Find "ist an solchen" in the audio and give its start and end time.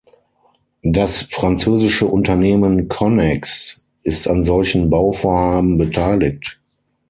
4.01-4.89